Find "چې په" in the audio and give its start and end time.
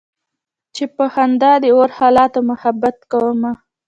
0.75-1.05